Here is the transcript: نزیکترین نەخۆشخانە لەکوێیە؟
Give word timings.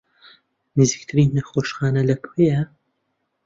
نزیکترین 0.77 1.27
نەخۆشخانە 1.35 2.01
لەکوێیە؟ 2.09 2.61